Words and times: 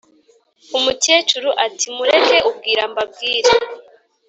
Umukecuru 0.77 1.49
ati"mureke 1.65 2.37
ubwira 2.49 2.83
mbabwire" 2.91 3.51